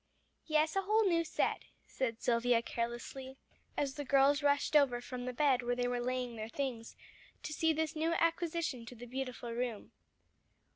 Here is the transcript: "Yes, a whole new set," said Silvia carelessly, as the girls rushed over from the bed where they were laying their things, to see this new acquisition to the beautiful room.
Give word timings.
"Yes, 0.47 0.75
a 0.75 0.81
whole 0.81 1.05
new 1.07 1.23
set," 1.23 1.65
said 1.85 2.19
Silvia 2.23 2.63
carelessly, 2.63 3.37
as 3.77 3.93
the 3.93 4.03
girls 4.03 4.41
rushed 4.41 4.75
over 4.75 4.99
from 4.99 5.25
the 5.25 5.31
bed 5.31 5.61
where 5.61 5.75
they 5.75 5.87
were 5.87 6.01
laying 6.01 6.37
their 6.37 6.49
things, 6.49 6.95
to 7.43 7.53
see 7.53 7.71
this 7.71 7.95
new 7.95 8.11
acquisition 8.13 8.83
to 8.87 8.95
the 8.95 9.05
beautiful 9.05 9.51
room. 9.53 9.91